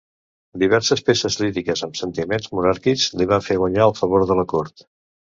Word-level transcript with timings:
Diverses 0.61 1.01
peces 1.09 1.35
líriques 1.41 1.83
amb 1.87 1.99
sentiments 1.99 2.47
monàrquics 2.59 3.03
li 3.19 3.27
van 3.33 3.43
fer 3.49 3.59
guanyar 3.65 3.85
el 3.91 3.93
favor 3.99 4.25
de 4.33 4.39
la 4.41 4.47
cort. 4.55 4.87